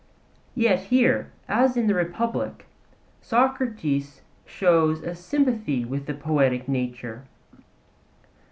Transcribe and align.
Yet 0.55 0.79
here, 0.85 1.31
as 1.47 1.77
in 1.77 1.85
the 1.85 1.93
Republic, 1.93 2.65
Socrates 3.21 4.21
shows 4.47 5.03
a 5.03 5.13
sympathy 5.13 5.85
with 5.85 6.07
the 6.07 6.15
poetic 6.15 6.67
nature. 6.67 7.25